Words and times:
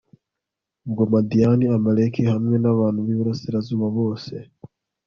ubwo 0.85 1.03
madiyani, 1.11 1.65
amaleki 1.77 2.21
hamwe 2.31 2.55
n'abantu 2.59 2.99
b'iburasirazuba 3.05 3.87
bose 3.97 4.33